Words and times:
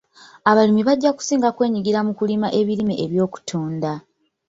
Abalimi 0.49 0.81
bajja 0.87 1.11
kusinga 1.17 1.49
kwenyigira 1.55 1.99
mu 2.07 2.13
kulima 2.19 2.47
ebirime 2.59 2.95
eby'okutunda. 3.05 3.91